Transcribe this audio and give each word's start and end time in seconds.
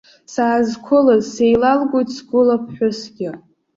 Саазқәылаз 0.33 1.23
сеилалгоит 1.33 2.09
сгәыла 2.17 2.55
ԥҳәысгьы. 2.63 3.29